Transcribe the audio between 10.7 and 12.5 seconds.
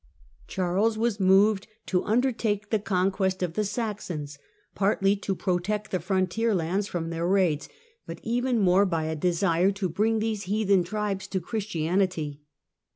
tribes to Christianity.